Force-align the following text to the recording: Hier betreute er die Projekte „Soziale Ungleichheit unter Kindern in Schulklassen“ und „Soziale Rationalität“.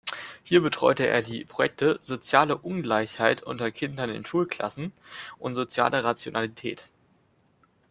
Hier 0.41 0.63
betreute 0.63 1.05
er 1.05 1.21
die 1.21 1.45
Projekte 1.45 1.99
„Soziale 2.01 2.57
Ungleichheit 2.57 3.43
unter 3.43 3.69
Kindern 3.69 4.09
in 4.09 4.25
Schulklassen“ 4.25 4.93
und 5.37 5.53
„Soziale 5.53 6.03
Rationalität“. 6.03 6.89